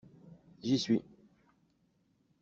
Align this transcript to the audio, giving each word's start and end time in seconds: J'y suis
J'y 0.63 0.79
suis 0.79 1.03